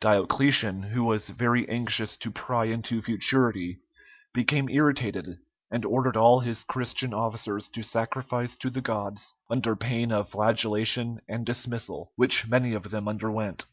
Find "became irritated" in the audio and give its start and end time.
4.32-5.26